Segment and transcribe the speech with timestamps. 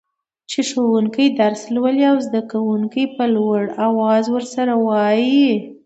[0.49, 5.49] چي ښوونکي درس لولي او زده کوونکي يي په لوړ اواز ورسره وايي.